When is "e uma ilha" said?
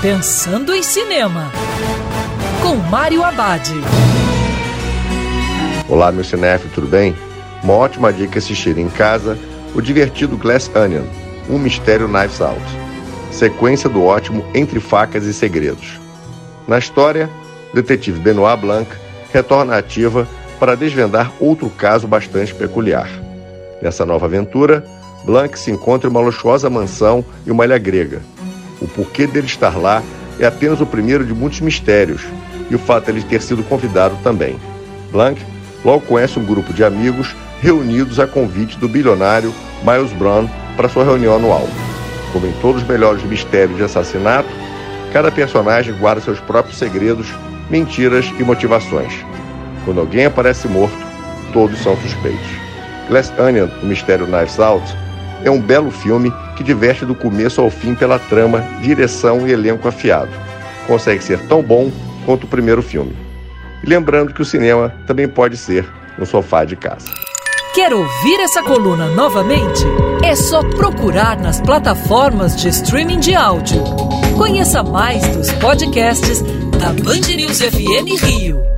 27.44-27.78